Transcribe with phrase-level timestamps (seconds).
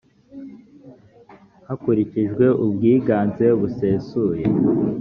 [1.67, 4.43] hakurikijwe ubwiganze busesuye.